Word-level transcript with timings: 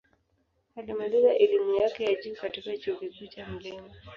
Alimaliza 0.75 1.35
elimu 1.37 1.75
yake 1.75 2.03
ya 2.13 2.21
juu 2.21 2.35
katika 2.41 2.77
Chuo 2.77 2.95
Kikuu 2.95 3.27
cha 3.27 3.47
Mt. 3.49 3.73